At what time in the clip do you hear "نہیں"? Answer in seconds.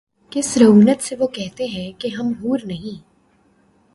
2.65-2.97